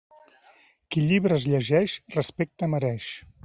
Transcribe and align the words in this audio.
Qui 0.95 1.03
llibres 1.11 1.47
llegeix, 1.53 1.97
respecte 2.19 2.71
mereix. 2.77 3.15